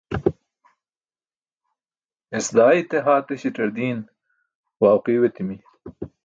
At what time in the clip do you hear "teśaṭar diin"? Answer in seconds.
3.27-3.99